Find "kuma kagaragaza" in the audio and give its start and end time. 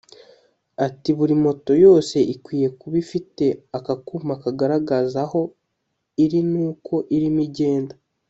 4.05-5.17